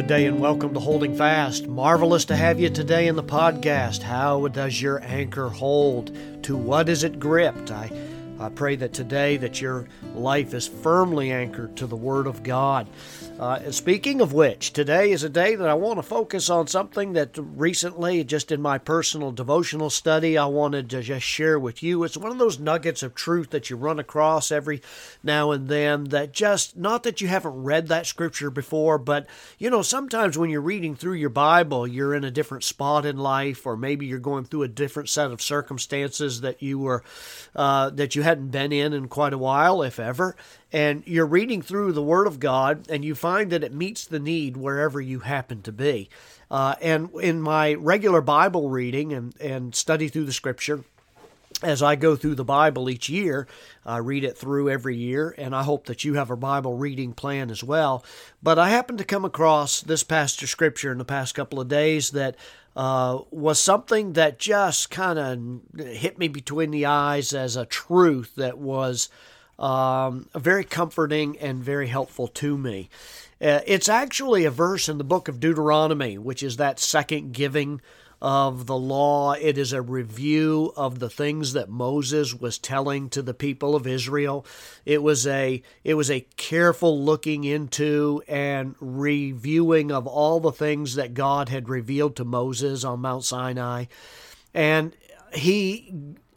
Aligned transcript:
Good 0.00 0.06
day 0.06 0.24
and 0.24 0.40
welcome 0.40 0.72
to 0.72 0.80
Holding 0.80 1.14
Fast. 1.14 1.68
Marvelous 1.68 2.24
to 2.24 2.34
have 2.34 2.58
you 2.58 2.70
today 2.70 3.06
in 3.06 3.16
the 3.16 3.22
podcast. 3.22 4.00
How 4.00 4.48
does 4.48 4.80
your 4.80 5.04
anchor 5.04 5.50
hold? 5.50 6.16
To 6.44 6.56
what 6.56 6.88
is 6.88 7.04
it 7.04 7.20
gripped? 7.20 7.70
I, 7.70 7.90
I 8.40 8.48
pray 8.48 8.74
that 8.76 8.94
today 8.94 9.36
that 9.36 9.60
your 9.60 9.86
life 10.14 10.54
is 10.54 10.66
firmly 10.66 11.30
anchored 11.30 11.76
to 11.76 11.86
the 11.86 11.94
Word 11.94 12.26
of 12.26 12.42
God. 12.42 12.88
Uh, 13.38 13.70
speaking 13.70 14.22
of 14.22 14.32
which, 14.32 14.72
today 14.72 15.10
is 15.12 15.22
a 15.24 15.28
day 15.28 15.54
that 15.54 15.68
I 15.68 15.74
want 15.74 15.98
to 15.98 16.02
focus 16.02 16.48
on 16.48 16.66
something 16.66 17.12
that 17.14 17.36
recently, 17.36 18.24
just 18.24 18.50
in 18.50 18.62
my 18.62 18.78
personal 18.78 19.30
devotional 19.30 19.90
study, 19.90 20.38
I 20.38 20.46
wanted 20.46 20.88
to 20.90 21.02
just 21.02 21.26
share 21.26 21.58
with 21.58 21.82
you. 21.82 22.02
It's 22.04 22.16
one 22.16 22.32
of 22.32 22.38
those 22.38 22.58
nuggets 22.58 23.02
of 23.02 23.14
truth 23.14 23.50
that 23.50 23.68
you 23.68 23.76
run 23.76 23.98
across 23.98 24.50
every 24.50 24.80
now 25.22 25.50
and 25.50 25.68
then 25.68 26.04
that 26.04 26.32
just, 26.32 26.78
not 26.78 27.02
that 27.02 27.20
you 27.20 27.28
haven't 27.28 27.62
read 27.62 27.88
that 27.88 28.06
scripture 28.06 28.50
before, 28.50 28.96
but 28.96 29.26
you 29.58 29.68
know, 29.68 29.82
sometimes 29.82 30.38
when 30.38 30.48
you're 30.48 30.60
reading 30.62 30.96
through 30.96 31.14
your 31.14 31.30
Bible, 31.30 31.86
you're 31.86 32.14
in 32.14 32.24
a 32.24 32.30
different 32.30 32.64
spot 32.64 33.04
in 33.04 33.18
life, 33.18 33.66
or 33.66 33.76
maybe 33.76 34.06
you're 34.06 34.18
going 34.18 34.44
through 34.44 34.62
a 34.62 34.68
different 34.68 35.10
set 35.10 35.30
of 35.30 35.42
circumstances 35.42 36.40
that 36.40 36.62
you 36.62 36.78
were, 36.78 37.02
uh, 37.54 37.90
that 37.90 38.16
you 38.16 38.22
hadn't 38.30 38.48
been 38.48 38.72
in 38.72 38.92
in 38.92 39.08
quite 39.08 39.32
a 39.32 39.38
while, 39.38 39.82
if 39.82 40.00
ever 40.00 40.36
and 40.72 41.02
you're 41.06 41.26
reading 41.26 41.62
through 41.62 41.92
the 41.92 42.02
Word 42.02 42.26
of 42.26 42.38
God, 42.38 42.86
and 42.88 43.04
you 43.04 43.14
find 43.14 43.50
that 43.50 43.64
it 43.64 43.74
meets 43.74 44.06
the 44.06 44.20
need 44.20 44.56
wherever 44.56 45.00
you 45.00 45.20
happen 45.20 45.62
to 45.62 45.72
be. 45.72 46.08
Uh, 46.50 46.74
and 46.80 47.10
in 47.20 47.40
my 47.40 47.74
regular 47.74 48.20
Bible 48.20 48.68
reading 48.70 49.12
and, 49.12 49.38
and 49.40 49.74
study 49.74 50.08
through 50.08 50.24
the 50.24 50.32
Scripture, 50.32 50.84
as 51.62 51.82
I 51.82 51.96
go 51.96 52.16
through 52.16 52.36
the 52.36 52.44
Bible 52.44 52.88
each 52.88 53.08
year, 53.08 53.46
I 53.84 53.98
read 53.98 54.24
it 54.24 54.38
through 54.38 54.70
every 54.70 54.96
year, 54.96 55.34
and 55.36 55.54
I 55.54 55.64
hope 55.64 55.86
that 55.86 56.04
you 56.04 56.14
have 56.14 56.30
a 56.30 56.36
Bible 56.36 56.76
reading 56.76 57.12
plan 57.12 57.50
as 57.50 57.62
well. 57.62 58.04
But 58.42 58.58
I 58.58 58.70
happened 58.70 58.98
to 58.98 59.04
come 59.04 59.24
across 59.24 59.80
this 59.80 60.02
passage 60.02 60.44
of 60.44 60.48
Scripture 60.48 60.92
in 60.92 60.98
the 60.98 61.04
past 61.04 61.34
couple 61.34 61.60
of 61.60 61.68
days 61.68 62.10
that 62.10 62.36
uh, 62.76 63.18
was 63.30 63.60
something 63.60 64.12
that 64.14 64.38
just 64.38 64.90
kind 64.90 65.18
of 65.18 65.86
hit 65.86 66.18
me 66.18 66.28
between 66.28 66.70
the 66.70 66.86
eyes 66.86 67.32
as 67.32 67.56
a 67.56 67.66
truth 67.66 68.34
that 68.36 68.58
was 68.58 69.08
um, 69.58 70.28
very 70.34 70.64
comforting 70.64 71.38
and 71.38 71.62
very 71.62 71.88
helpful 71.88 72.28
to 72.28 72.56
me. 72.56 72.88
Uh, 73.40 73.60
it's 73.66 73.88
actually 73.88 74.44
a 74.44 74.50
verse 74.50 74.88
in 74.88 74.98
the 74.98 75.04
book 75.04 75.28
of 75.28 75.40
Deuteronomy, 75.40 76.18
which 76.18 76.42
is 76.42 76.56
that 76.56 76.78
second 76.78 77.32
giving 77.32 77.80
of 78.22 78.66
the 78.66 78.76
law. 78.76 79.32
It 79.32 79.56
is 79.56 79.72
a 79.72 79.82
review 79.82 80.72
of 80.76 80.98
the 80.98 81.08
things 81.08 81.54
that 81.54 81.70
Moses 81.70 82.34
was 82.34 82.58
telling 82.58 83.08
to 83.10 83.22
the 83.22 83.34
people 83.34 83.74
of 83.74 83.86
Israel. 83.86 84.44
It 84.84 85.02
was 85.02 85.26
a 85.26 85.62
it 85.84 85.94
was 85.94 86.10
a 86.10 86.26
careful 86.36 87.02
looking 87.02 87.44
into 87.44 88.22
and 88.28 88.74
reviewing 88.80 89.90
of 89.90 90.06
all 90.06 90.40
the 90.40 90.52
things 90.52 90.96
that 90.96 91.14
God 91.14 91.48
had 91.48 91.68
revealed 91.68 92.16
to 92.16 92.24
Moses 92.24 92.84
on 92.84 93.00
Mount 93.00 93.24
Sinai. 93.24 93.86
And 94.52 94.94
he 95.32 95.92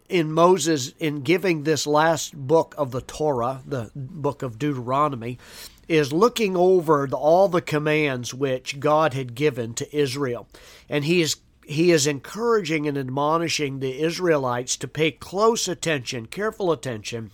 in 0.08 0.32
Moses 0.32 0.94
in 1.00 1.22
giving 1.22 1.64
this 1.64 1.88
last 1.88 2.36
book 2.36 2.76
of 2.78 2.92
the 2.92 3.02
Torah, 3.02 3.62
the 3.66 3.92
book 3.96 4.44
of 4.44 4.60
Deuteronomy, 4.60 5.40
is 5.88 6.14
looking 6.14 6.56
over 6.56 7.08
the, 7.08 7.18
all 7.18 7.50
the 7.50 7.62
commands 7.62 8.34
which 8.34 8.80
God 8.80 9.14
had 9.14 9.36
given 9.36 9.74
to 9.74 9.98
Israel. 9.98 10.48
And 10.88 11.04
he 11.04 11.22
is 11.22 11.38
he 11.66 11.92
is 11.92 12.08
encouraging 12.08 12.88
and 12.88 12.98
admonishing 12.98 13.80
the 13.80 14.02
Israelites 14.02 14.76
to 14.78 14.88
pay 14.88 15.12
close 15.12 15.68
attention, 15.68 16.26
careful 16.28 16.72
attention 16.72 17.32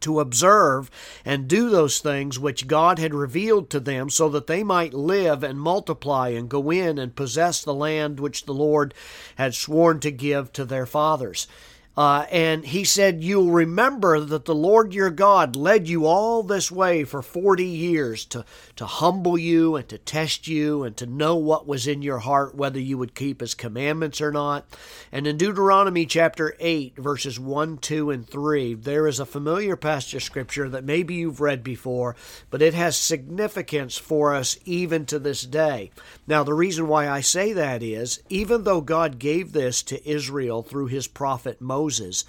to 0.00 0.20
observe 0.20 0.90
and 1.24 1.48
do 1.48 1.68
those 1.68 1.98
things 1.98 2.38
which 2.38 2.66
God 2.66 2.98
had 2.98 3.14
revealed 3.14 3.70
to 3.70 3.80
them 3.80 4.08
so 4.08 4.28
that 4.30 4.46
they 4.46 4.62
might 4.62 4.94
live 4.94 5.42
and 5.42 5.60
multiply 5.60 6.30
and 6.30 6.48
go 6.48 6.70
in 6.70 6.98
and 6.98 7.14
possess 7.14 7.62
the 7.62 7.74
land 7.74 8.18
which 8.18 8.46
the 8.46 8.54
Lord 8.54 8.94
had 9.36 9.54
sworn 9.54 10.00
to 10.00 10.10
give 10.10 10.52
to 10.54 10.64
their 10.64 10.86
fathers. 10.86 11.46
Uh, 11.94 12.24
and 12.30 12.64
he 12.64 12.84
said, 12.84 13.22
You'll 13.22 13.50
remember 13.50 14.18
that 14.20 14.46
the 14.46 14.54
Lord 14.54 14.94
your 14.94 15.10
God 15.10 15.56
led 15.56 15.88
you 15.88 16.06
all 16.06 16.42
this 16.42 16.70
way 16.70 17.04
for 17.04 17.20
40 17.20 17.64
years 17.64 18.24
to, 18.26 18.46
to 18.76 18.86
humble 18.86 19.36
you 19.36 19.76
and 19.76 19.86
to 19.90 19.98
test 19.98 20.48
you 20.48 20.84
and 20.84 20.96
to 20.96 21.04
know 21.04 21.36
what 21.36 21.66
was 21.66 21.86
in 21.86 22.00
your 22.00 22.20
heart, 22.20 22.54
whether 22.54 22.80
you 22.80 22.96
would 22.96 23.14
keep 23.14 23.42
his 23.42 23.54
commandments 23.54 24.22
or 24.22 24.32
not. 24.32 24.64
And 25.10 25.26
in 25.26 25.36
Deuteronomy 25.36 26.06
chapter 26.06 26.56
8, 26.58 26.96
verses 26.96 27.38
1, 27.38 27.76
2, 27.78 28.10
and 28.10 28.26
3, 28.26 28.74
there 28.74 29.06
is 29.06 29.20
a 29.20 29.26
familiar 29.26 29.76
passage 29.76 30.24
scripture 30.24 30.70
that 30.70 30.84
maybe 30.84 31.14
you've 31.14 31.42
read 31.42 31.62
before, 31.62 32.16
but 32.48 32.62
it 32.62 32.72
has 32.72 32.96
significance 32.96 33.98
for 33.98 34.34
us 34.34 34.58
even 34.64 35.04
to 35.06 35.18
this 35.18 35.42
day. 35.42 35.90
Now, 36.26 36.42
the 36.42 36.54
reason 36.54 36.88
why 36.88 37.08
I 37.08 37.20
say 37.20 37.52
that 37.52 37.82
is, 37.82 38.22
even 38.30 38.64
though 38.64 38.80
God 38.80 39.18
gave 39.18 39.52
this 39.52 39.82
to 39.84 40.08
Israel 40.08 40.62
through 40.62 40.86
his 40.86 41.06
prophet 41.06 41.60
Moses, 41.60 41.81
Moses, 41.82 42.24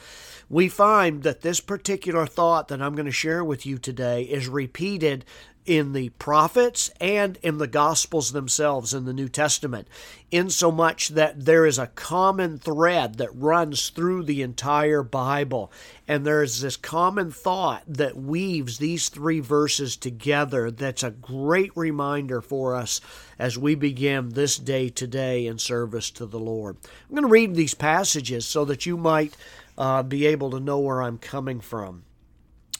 we 0.49 0.67
find 0.67 1.21
that 1.21 1.41
this 1.41 1.59
particular 1.59 2.25
thought 2.25 2.69
that 2.69 2.81
I'm 2.81 2.95
going 2.95 3.05
to 3.05 3.11
share 3.11 3.43
with 3.43 3.67
you 3.67 3.77
today 3.77 4.23
is 4.23 4.47
repeated 4.47 5.25
in 5.65 5.93
the 5.93 6.09
prophets 6.09 6.89
and 6.99 7.37
in 7.41 7.57
the 7.57 7.67
gospels 7.67 8.31
themselves 8.31 8.93
in 8.93 9.05
the 9.05 9.13
New 9.13 9.29
Testament, 9.29 9.87
insomuch 10.31 11.09
that 11.09 11.45
there 11.45 11.65
is 11.65 11.79
a 11.79 11.87
common 11.87 12.57
thread 12.57 13.17
that 13.17 13.33
runs 13.33 13.89
through 13.89 14.23
the 14.23 14.41
entire 14.41 15.03
Bible. 15.03 15.71
And 16.07 16.25
there 16.25 16.43
is 16.43 16.61
this 16.61 16.75
common 16.75 17.31
thought 17.31 17.83
that 17.87 18.17
weaves 18.17 18.77
these 18.77 19.09
three 19.09 19.39
verses 19.39 19.95
together 19.95 20.69
that's 20.69 21.03
a 21.03 21.11
great 21.11 21.71
reminder 21.75 22.41
for 22.41 22.75
us 22.75 22.99
as 23.39 23.57
we 23.57 23.75
begin 23.75 24.29
this 24.29 24.57
day 24.57 24.89
today 24.89 25.45
in 25.45 25.59
service 25.59 26.11
to 26.11 26.25
the 26.25 26.39
Lord. 26.39 26.77
I'm 27.09 27.15
going 27.15 27.23
to 27.23 27.29
read 27.29 27.55
these 27.55 27.73
passages 27.73 28.45
so 28.45 28.65
that 28.65 28.85
you 28.85 28.97
might 28.97 29.37
uh, 29.77 30.03
be 30.03 30.25
able 30.25 30.51
to 30.51 30.59
know 30.59 30.79
where 30.79 31.01
I'm 31.01 31.17
coming 31.17 31.61
from. 31.61 32.03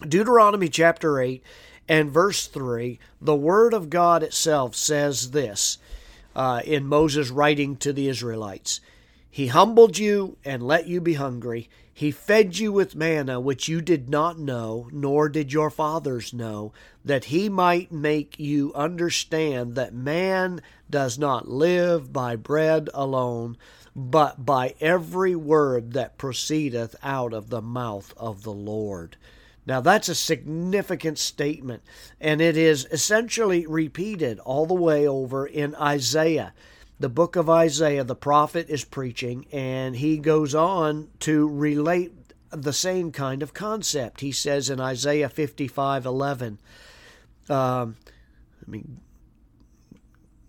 Deuteronomy 0.02 0.70
chapter 0.70 1.20
8 1.22 1.44
and 1.88 2.12
verse 2.12 2.48
3, 2.48 3.00
the 3.20 3.36
Word 3.36 3.74
of 3.74 3.90
God 3.90 4.24
itself 4.24 4.76
says 4.76 5.32
this 5.32 5.78
uh, 6.36 6.62
in 6.66 6.88
Moses 6.88 7.30
writing 7.30 7.76
to 7.78 7.94
the 7.94 8.08
Israelites 8.08 8.80
He 9.30 9.48
humbled 9.48 9.98
you 9.98 10.38
and 10.46 10.64
let 10.64 10.88
you 10.88 11.02
be 11.02 11.16
hungry. 11.16 11.70
He 11.96 12.10
fed 12.10 12.58
you 12.58 12.72
with 12.72 12.96
manna 12.96 13.40
which 13.40 13.68
you 13.68 13.80
did 13.80 14.10
not 14.10 14.40
know, 14.40 14.90
nor 14.92 15.30
did 15.30 15.54
your 15.54 15.70
fathers 15.70 16.34
know, 16.34 16.74
that 17.06 17.26
he 17.26 17.50
might 17.50 17.92
make 17.92 18.40
you 18.40 18.74
understand 18.74 19.76
that 19.76 19.94
man 19.94 20.62
does 20.90 21.20
not 21.20 21.48
live 21.48 22.12
by 22.12 22.36
bread 22.36 22.90
alone, 22.96 23.58
but 23.96 24.44
by 24.44 24.74
every 24.82 25.36
word 25.36 25.94
that 25.94 26.18
proceedeth 26.18 26.96
out 27.04 27.32
of 27.32 27.50
the 27.50 27.62
mouth 27.62 28.12
of 28.18 28.42
the 28.42 28.54
Lord. 28.54 29.16
Now, 29.66 29.79
that's 29.79 30.09
a 30.09 30.16
significant 30.16 31.18
statement, 31.18 31.84
and 32.19 32.41
it 32.41 32.57
is 32.57 32.85
essentially 32.91 33.66
repeated 33.66 34.40
all 34.40 34.66
the 34.66 34.74
way 34.74 35.07
over 35.07 35.46
in 35.46 35.74
Isaiah. 35.75 36.53
The 37.00 37.09
book 37.09 37.35
of 37.35 37.50
Isaiah, 37.50 38.03
the 38.03 38.16
prophet 38.16 38.69
is 38.69 38.84
preaching, 38.84 39.46
and 39.52 39.96
he 39.96 40.18
goes 40.18 40.53
on 40.53 41.09
to 41.19 41.47
relate 41.47 42.12
the 42.52 42.73
same 42.73 43.12
kind 43.12 43.41
of 43.41 43.53
concept. 43.53 44.22
He 44.22 44.31
says 44.31 44.69
in 44.69 44.79
Isaiah 44.79 45.29
55 45.29 46.06
11, 46.06 46.59
um, 47.50 47.96
let 48.62 48.68
me 48.68 48.84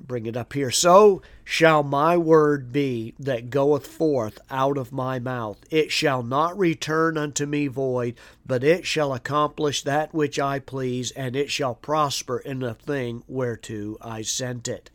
bring 0.06 0.26
it 0.26 0.36
up 0.36 0.52
here. 0.52 0.70
So 0.70 1.22
shall 1.44 1.82
my 1.82 2.16
word 2.16 2.72
be 2.72 3.14
that 3.18 3.50
goeth 3.50 3.86
forth 3.86 4.38
out 4.50 4.78
of 4.78 4.92
my 4.92 5.18
mouth. 5.18 5.58
It 5.70 5.90
shall 5.90 6.22
not 6.22 6.58
return 6.58 7.16
unto 7.18 7.46
me 7.46 7.66
void, 7.66 8.14
but 8.46 8.64
it 8.64 8.86
shall 8.86 9.12
accomplish 9.12 9.82
that 9.82 10.14
which 10.14 10.38
I 10.38 10.58
please, 10.58 11.10
and 11.12 11.34
it 11.36 11.50
shall 11.50 11.74
prosper 11.74 12.38
in 12.38 12.60
the 12.60 12.74
thing 12.74 13.22
whereto 13.26 13.96
I 14.00 14.22
sent 14.22 14.68
it. 14.68 14.90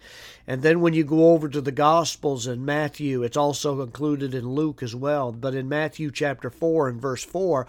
And 0.48 0.62
then 0.62 0.82
when 0.82 0.94
you 0.94 1.04
go 1.04 1.34
over 1.34 1.50
to 1.50 1.62
the 1.62 1.72
Gospels 1.72 2.48
in 2.48 2.66
Matthew, 2.66 3.24
it's 3.24 3.38
also 3.38 3.82
included 3.82 4.34
in 4.34 4.50
Luke 4.50 4.82
as 4.82 4.96
well, 4.96 5.32
but 5.32 5.54
in 5.54 5.70
Matthew 5.70 6.12
chapter 6.12 6.50
4 6.50 6.90
and 6.90 7.02
verse 7.02 7.24
4, 7.24 7.68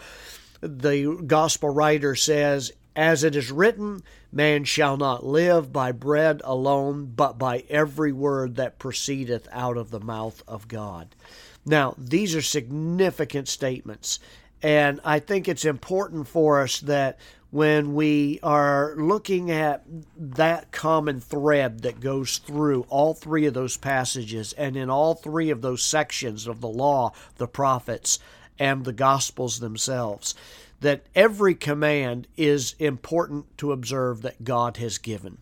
the 0.63 1.23
Gospel 1.27 1.71
writer 1.71 2.15
says, 2.15 2.73
as 3.01 3.25
it 3.25 3.35
is 3.35 3.51
written, 3.51 4.03
man 4.31 4.63
shall 4.63 4.99
not 4.99 5.25
live 5.25 5.73
by 5.73 5.91
bread 5.91 6.43
alone, 6.45 7.11
but 7.17 7.39
by 7.39 7.65
every 7.71 8.13
word 8.13 8.57
that 8.57 8.79
proceedeth 8.79 9.49
out 9.53 9.79
of 9.79 9.91
the 9.91 9.99
mouth 9.99 10.43
of 10.47 10.69
God. 10.69 11.17
Now, 11.65 11.95
these 11.97 12.35
are 12.35 12.43
significant 12.43 13.49
statements, 13.49 14.21
and 14.63 15.01
I 15.03 15.19
think 15.19 15.49
it's 15.49 15.65
important 15.65 16.29
for 16.29 16.61
us 16.61 16.81
that 16.81 17.19
when 17.49 17.95
we 17.95 18.39
are 18.43 18.95
looking 18.99 19.51
at 19.51 19.83
that 20.19 20.71
common 20.71 21.21
thread 21.23 21.81
that 21.81 22.01
goes 22.01 22.37
through 22.37 22.83
all 22.91 23.15
three 23.15 23.47
of 23.47 23.55
those 23.55 23.79
passages 23.79 24.53
and 24.53 24.77
in 24.77 24.91
all 24.91 25.15
three 25.15 25.49
of 25.49 25.63
those 25.63 25.83
sections 25.83 26.47
of 26.47 26.61
the 26.61 26.69
law, 26.69 27.13
the 27.39 27.49
prophets, 27.49 28.19
and 28.59 28.85
the 28.85 28.93
gospels 28.93 29.59
themselves, 29.59 30.35
that 30.81 31.07
every 31.15 31.55
command 31.55 32.27
is 32.37 32.75
important 32.79 33.57
to 33.59 33.73
observe 33.73 34.23
that 34.23 34.45
God 34.45 34.79
has 34.79 34.99
given. 34.99 35.39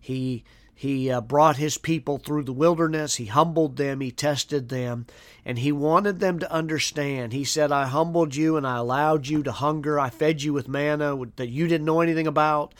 He 0.00 0.44
He 0.74 1.10
uh, 1.10 1.20
brought 1.20 1.56
his 1.56 1.76
people 1.76 2.18
through 2.18 2.44
the 2.44 2.52
wilderness. 2.52 3.16
He 3.16 3.26
humbled 3.26 3.76
them. 3.76 4.00
He 4.00 4.12
tested 4.12 4.68
them. 4.68 5.06
And 5.44 5.58
he 5.58 5.72
wanted 5.72 6.20
them 6.20 6.38
to 6.38 6.52
understand. 6.52 7.32
He 7.32 7.44
said, 7.44 7.72
I 7.72 7.86
humbled 7.86 8.36
you 8.36 8.56
and 8.56 8.66
I 8.66 8.76
allowed 8.76 9.26
you 9.26 9.42
to 9.42 9.50
hunger. 9.50 9.98
I 9.98 10.10
fed 10.10 10.42
you 10.42 10.52
with 10.52 10.68
manna 10.68 11.18
that 11.36 11.48
you 11.48 11.66
didn't 11.66 11.86
know 11.86 12.00
anything 12.00 12.26
about. 12.26 12.74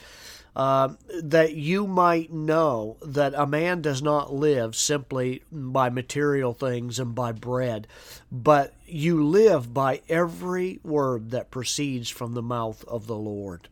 Uh, 0.59 0.89
that 1.21 1.55
you 1.55 1.87
might 1.87 2.33
know 2.33 2.97
that 3.01 3.33
a 3.33 3.47
man 3.47 3.81
does 3.81 4.01
not 4.01 4.33
live 4.33 4.75
simply 4.75 5.41
by 5.49 5.89
material 5.89 6.53
things 6.53 6.99
and 6.99 7.15
by 7.15 7.31
bread, 7.31 7.87
but 8.29 8.73
you 8.85 9.25
live 9.25 9.73
by 9.73 10.01
every 10.09 10.77
word 10.83 11.31
that 11.31 11.49
proceeds 11.49 12.09
from 12.09 12.33
the 12.33 12.41
mouth 12.41 12.83
of 12.89 13.07
the 13.07 13.15
Lord. 13.15 13.69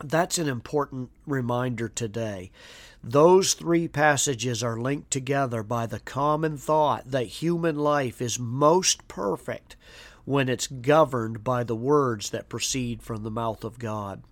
That's 0.00 0.38
an 0.38 0.48
important 0.48 1.10
reminder 1.26 1.88
today. 1.88 2.52
Those 3.02 3.54
three 3.54 3.88
passages 3.88 4.62
are 4.62 4.80
linked 4.80 5.10
together 5.10 5.64
by 5.64 5.86
the 5.86 5.98
common 5.98 6.58
thought 6.58 7.10
that 7.10 7.24
human 7.24 7.76
life 7.76 8.22
is 8.22 8.38
most 8.38 9.08
perfect 9.08 9.74
when 10.24 10.48
it's 10.48 10.68
governed 10.68 11.42
by 11.42 11.64
the 11.64 11.74
words 11.74 12.30
that 12.30 12.48
proceed 12.48 13.02
from 13.02 13.24
the 13.24 13.32
mouth 13.32 13.64
of 13.64 13.80
God. 13.80 14.22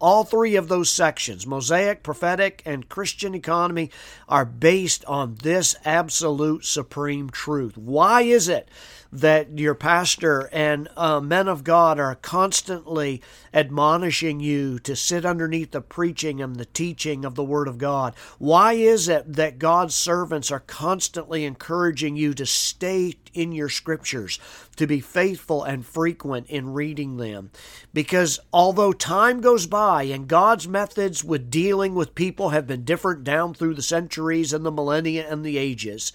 All 0.00 0.24
three 0.24 0.56
of 0.56 0.68
those 0.68 0.90
sections, 0.90 1.46
Mosaic, 1.46 2.02
Prophetic, 2.02 2.62
and 2.64 2.88
Christian 2.88 3.34
Economy, 3.34 3.90
are 4.28 4.46
based 4.46 5.04
on 5.04 5.34
this 5.42 5.76
absolute 5.84 6.64
supreme 6.64 7.28
truth. 7.28 7.76
Why 7.76 8.22
is 8.22 8.48
it 8.48 8.70
that 9.12 9.58
your 9.58 9.74
pastor 9.74 10.48
and 10.52 10.88
uh, 10.96 11.20
men 11.20 11.48
of 11.48 11.64
God 11.64 11.98
are 11.98 12.14
constantly 12.14 13.20
admonishing 13.52 14.40
you 14.40 14.78
to 14.78 14.96
sit 14.96 15.26
underneath 15.26 15.72
the 15.72 15.80
preaching 15.80 16.40
and 16.40 16.56
the 16.56 16.64
teaching 16.64 17.24
of 17.24 17.34
the 17.34 17.44
Word 17.44 17.68
of 17.68 17.76
God? 17.76 18.14
Why 18.38 18.74
is 18.74 19.08
it 19.08 19.30
that 19.34 19.58
God's 19.58 19.94
servants 19.94 20.50
are 20.50 20.60
constantly 20.60 21.44
encouraging 21.44 22.16
you 22.16 22.32
to 22.34 22.46
stay 22.46 23.16
in 23.34 23.52
your 23.52 23.68
scriptures, 23.68 24.38
to 24.76 24.86
be 24.86 25.00
faithful 25.00 25.62
and 25.64 25.84
frequent 25.86 26.48
in 26.48 26.72
reading 26.72 27.16
them? 27.16 27.50
Because 27.92 28.40
although 28.52 28.92
time 28.92 29.40
goes 29.40 29.66
by 29.66 30.04
and 30.04 30.28
God's 30.28 30.68
methods 30.68 31.22
with 31.24 31.50
dealing 31.50 31.94
with 31.94 32.14
people 32.14 32.50
have 32.50 32.66
been 32.66 32.84
different 32.84 33.24
down 33.24 33.54
through 33.54 33.74
the 33.74 33.82
centuries 33.82 34.52
and 34.52 34.64
the 34.64 34.70
millennia 34.70 35.28
and 35.30 35.44
the 35.44 35.58
ages, 35.58 36.12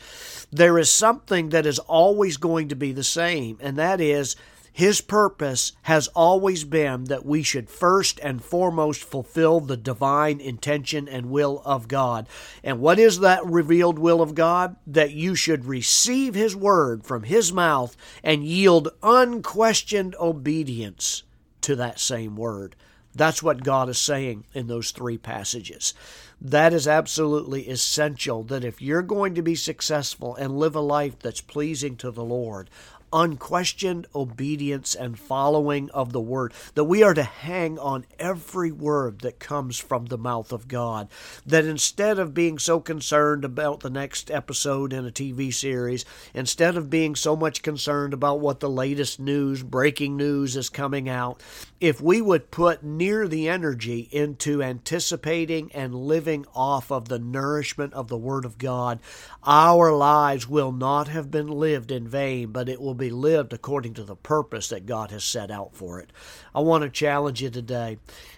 there 0.51 0.77
is 0.77 0.89
something 0.89 1.50
that 1.50 1.65
is 1.65 1.79
always 1.79 2.38
going 2.38 2.69
to 2.69 2.75
be 2.75 2.91
the 2.91 3.03
same, 3.03 3.57
and 3.62 3.77
that 3.77 4.01
is 4.01 4.35
his 4.75 5.00
purpose 5.00 5.72
has 5.83 6.10
always 6.10 6.66
been 6.66 7.06
that 7.06 7.25
we 7.25 7.44
should 7.44 7.69
first 7.69 8.19
and 8.19 8.44
foremost 8.44 9.06
fulfill 9.06 9.62
the 9.62 9.77
divine 9.77 10.42
intention 10.42 11.07
and 11.07 11.27
will 11.27 11.62
of 11.63 11.88
God. 11.88 12.27
And 12.62 12.81
what 12.81 13.00
is 13.00 13.22
that 13.22 13.45
revealed 13.45 13.98
will 13.98 14.22
of 14.22 14.36
God? 14.36 14.75
That 14.86 15.13
you 15.13 15.33
should 15.33 15.63
receive 15.63 16.36
His 16.36 16.57
word 16.57 17.06
from 17.06 17.24
His 17.24 17.54
mouth 17.54 17.95
and 18.22 18.44
yield 18.44 18.89
unquestioned 19.01 20.13
obedience 20.19 21.24
to 21.62 21.77
that 21.77 21.98
same 21.98 22.36
word. 22.36 22.75
That's 23.16 23.42
what 23.42 23.63
God 23.63 23.88
is 23.88 23.98
saying 23.98 24.44
in 24.54 24.68
those 24.68 24.92
three 24.92 25.18
passages. 25.18 25.94
That 26.42 26.74
is 26.74 26.86
absolutely 26.86 27.69
essential 27.69 28.44
that 28.44 28.66
if 28.66 28.81
you're 28.81 29.01
going 29.01 29.36
to 29.36 29.42
be 29.42 29.56
successful 29.56 30.36
and 30.36 30.60
live 30.60 30.75
a 30.75 30.81
life 30.81 31.18
that's 31.19 31.39
pleasing 31.39 31.95
to 31.98 32.12
the 32.12 32.25
Lord, 32.25 32.69
unquestioned 33.13 34.07
obedience 34.13 34.95
and 34.95 35.17
following 35.17 35.89
of 35.91 36.11
the 36.11 36.21
word, 36.21 36.53
that 36.73 36.83
we 36.83 37.03
are 37.03 37.13
to 37.13 37.23
hang 37.23 37.77
on 37.79 38.05
every 38.19 38.71
word 38.71 39.19
that 39.19 39.39
comes 39.39 39.77
from 39.77 40.05
the 40.05 40.17
mouth 40.17 40.51
of 40.51 40.67
God. 40.67 41.07
That 41.45 41.65
instead 41.65 42.19
of 42.19 42.33
being 42.33 42.59
so 42.59 42.79
concerned 42.79 43.45
about 43.45 43.81
the 43.81 43.89
next 43.89 44.31
episode 44.31 44.93
in 44.93 45.05
a 45.05 45.11
TV 45.11 45.53
series, 45.53 46.05
instead 46.33 46.77
of 46.77 46.89
being 46.89 47.15
so 47.15 47.35
much 47.35 47.61
concerned 47.61 48.13
about 48.13 48.39
what 48.39 48.59
the 48.59 48.69
latest 48.69 49.19
news, 49.19 49.63
breaking 49.63 50.17
news 50.17 50.55
is 50.55 50.69
coming 50.69 51.07
out, 51.07 51.41
if 51.79 52.01
we 52.01 52.21
would 52.21 52.49
put 52.49 52.83
near 52.83 53.27
the 53.27 53.47
energy 53.47 54.09
into 54.11 54.63
anticipating 54.63 55.71
and 55.73 55.93
living 55.93 56.45
off 56.55 56.91
of 56.91 57.09
the 57.09 57.19
nourishment 57.19 57.93
of 57.93 58.07
the 58.07 58.17
Word 58.17 58.45
of 58.45 58.57
God, 58.57 58.99
our 59.43 59.95
lives 59.95 60.47
will 60.47 60.71
not 60.71 61.09
have 61.09 61.29
been 61.29 61.47
lived 61.47 61.91
in 61.91 62.07
vain, 62.07 62.51
but 62.51 62.69
it 62.69 62.81
will 62.81 62.94
be 62.95 63.09
lived 63.09 63.53
according 63.53 63.94
to 63.95 64.03
the 64.03 64.15
purpose 64.15 64.69
that 64.69 64.86
God 64.86 65.12
has 65.12 65.24
set 65.24 65.51
out 65.51 65.75
for 65.75 66.00
it. 66.00 66.12
I 66.53 66.62
want 66.62 66.83
to 66.83 66.89
challenge 66.89 67.42
you 67.42 67.50
today. 67.50 67.97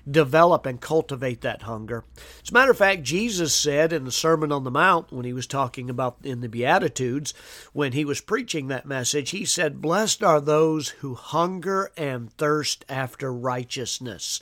Develop 0.09 0.65
and 0.65 0.81
cultivate 0.81 1.41
that 1.41 1.63
hunger. 1.63 2.03
As 2.43 2.49
a 2.49 2.53
matter 2.53 2.71
of 2.71 2.77
fact, 2.77 3.03
Jesus 3.03 3.53
said 3.53 3.93
in 3.93 4.05
the 4.05 4.11
Sermon 4.11 4.51
on 4.51 4.63
the 4.63 4.71
Mount, 4.71 5.11
when 5.11 5.25
he 5.25 5.33
was 5.33 5.47
talking 5.47 5.89
about 5.89 6.17
in 6.23 6.41
the 6.41 6.49
Beatitudes, 6.49 7.33
when 7.73 7.93
he 7.93 8.05
was 8.05 8.21
preaching 8.21 8.67
that 8.67 8.85
message, 8.85 9.29
he 9.29 9.45
said, 9.45 9.81
Blessed 9.81 10.23
are 10.23 10.41
those 10.41 10.89
who 10.89 11.15
hunger 11.15 11.91
and 11.95 12.31
thirst 12.33 12.85
after 12.89 13.33
righteousness. 13.33 14.39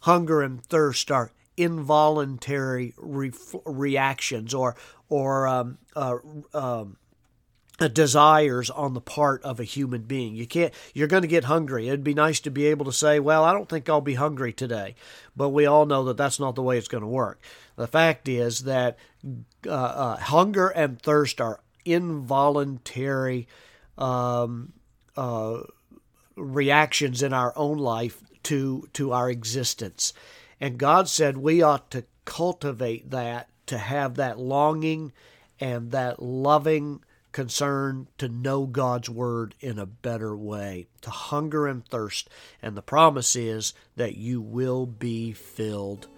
Hunger 0.00 0.42
and 0.42 0.64
thirst 0.64 1.10
are 1.10 1.32
involuntary 1.56 2.94
re- 2.96 3.32
reactions 3.66 4.54
or 4.54 4.74
or 5.10 5.46
um, 5.46 5.78
uh, 5.96 6.16
um, 6.54 6.96
desires 7.88 8.70
on 8.70 8.94
the 8.94 9.00
part 9.00 9.42
of 9.42 9.58
a 9.58 9.64
human 9.64 10.02
being. 10.02 10.34
You 10.34 10.46
can't 10.46 10.72
you're 10.94 11.08
going 11.08 11.22
to 11.22 11.28
get 11.28 11.44
hungry. 11.44 11.88
It'd 11.88 12.04
be 12.04 12.14
nice 12.14 12.40
to 12.40 12.50
be 12.50 12.66
able 12.66 12.84
to 12.84 12.92
say, 12.92 13.18
"Well, 13.20 13.44
I 13.44 13.52
don't 13.52 13.68
think 13.68 13.88
I'll 13.88 14.00
be 14.00 14.14
hungry 14.14 14.52
today." 14.52 14.94
But 15.36 15.50
we 15.50 15.66
all 15.66 15.86
know 15.86 16.04
that 16.04 16.16
that's 16.16 16.40
not 16.40 16.54
the 16.54 16.62
way 16.62 16.78
it's 16.78 16.88
going 16.88 17.02
to 17.02 17.08
work. 17.08 17.40
The 17.76 17.86
fact 17.86 18.28
is 18.28 18.60
that 18.60 18.98
uh, 19.66 19.70
uh, 19.70 20.16
hunger 20.18 20.68
and 20.68 21.00
thirst 21.00 21.40
are 21.40 21.60
involuntary 21.84 23.48
um, 23.96 24.72
uh, 25.16 25.60
reactions 26.36 27.22
in 27.22 27.32
our 27.32 27.52
own 27.56 27.78
life 27.78 28.22
to 28.44 28.88
to 28.92 29.12
our 29.12 29.30
existence. 29.30 30.12
And 30.60 30.78
God 30.78 31.08
said 31.08 31.38
we 31.38 31.62
ought 31.62 31.90
to 31.92 32.04
cultivate 32.24 33.10
that 33.10 33.48
to 33.66 33.78
have 33.78 34.16
that 34.16 34.38
longing 34.38 35.12
and 35.58 35.90
that 35.92 36.22
loving 36.22 37.02
concern 37.32 38.08
to 38.18 38.28
know 38.28 38.66
God's 38.66 39.08
Word 39.08 39.54
in 39.60 39.78
a 39.78 39.86
better 39.86 40.36
way, 40.36 40.86
to 41.02 41.10
hunger 41.10 41.66
and 41.66 41.86
thirst. 41.86 42.28
And 42.62 42.76
the 42.76 42.82
promise 42.82 43.36
is 43.36 43.74
that 43.96 44.16
you 44.16 44.40
will 44.40 44.86
be 44.86 45.32
filled. 45.32 46.08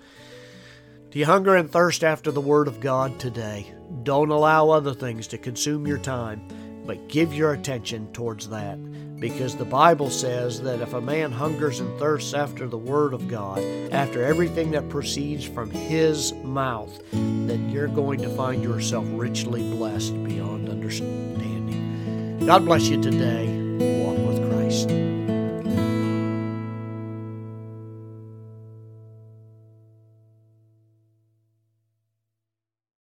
Do 1.11 1.19
you 1.19 1.27
hunger 1.27 1.55
and 1.57 1.71
thirst 1.71 2.03
after 2.03 2.31
the 2.31 2.41
Word 2.41 2.69
of 2.69 2.81
God 2.81 3.19
today? 3.19 3.75
Don't 4.03 4.31
allow 4.31 4.71
other 4.71 4.95
things 4.95 5.27
to 5.29 5.39
consume 5.39 5.87
your 5.87 5.99
time, 5.99 6.49
but 6.87 7.09
give 7.09 7.35
your 7.35 7.53
attention 7.53 8.11
towards 8.13 8.49
that. 8.49 8.79
Because 9.23 9.55
the 9.55 9.65
Bible 9.65 10.11
says 10.11 10.61
that 10.63 10.81
if 10.81 10.95
a 10.95 11.01
man 11.01 11.31
hungers 11.31 11.79
and 11.79 11.97
thirsts 11.97 12.35
after 12.35 12.67
the 12.67 12.77
Word 12.77 13.15
of 13.15 13.29
God, 13.29 13.61
after 13.93 14.25
everything 14.25 14.73
that 14.73 14.89
proceeds 14.89 15.45
from 15.45 15.71
his 15.71 16.33
mouth, 16.43 17.01
then 17.13 17.71
you're 17.71 17.87
going 17.87 18.21
to 18.23 18.29
find 18.31 18.65
yourself 18.65 19.07
richly 19.11 19.63
blessed 19.63 20.25
beyond 20.25 20.69
understanding. 20.69 22.45
God 22.45 22.65
bless 22.65 22.89
you 22.89 23.01
today. 23.01 23.62